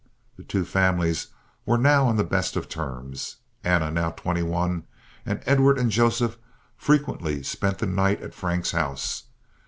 [0.35, 1.27] The two families
[1.63, 3.35] were now on the best of terms.
[3.63, 4.85] Anna, now twenty one,
[5.27, 6.39] and Edward and Joseph
[6.75, 9.25] frequently spent the night at Frank's house.